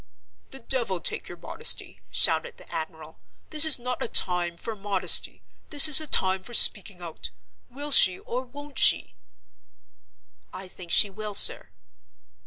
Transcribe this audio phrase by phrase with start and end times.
[0.49, 3.19] "The devil take your modesty!" shouted the admiral.
[3.51, 7.29] "This is not a time for modesty; this is a time for speaking out.
[7.69, 9.13] Will she or won't she?"
[10.51, 11.69] "I think she will, sir."